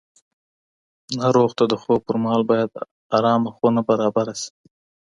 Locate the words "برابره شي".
3.89-4.51